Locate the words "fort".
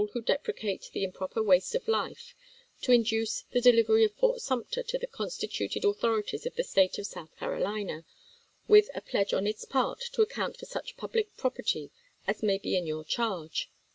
4.15-4.41